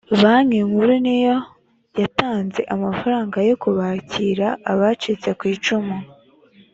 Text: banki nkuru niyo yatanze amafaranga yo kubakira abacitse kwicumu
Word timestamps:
banki 0.21 0.59
nkuru 0.69 0.93
niyo 1.05 1.37
yatanze 2.01 2.61
amafaranga 2.75 3.37
yo 3.49 3.55
kubakira 3.61 4.47
abacitse 4.71 5.29
kwicumu 5.39 5.97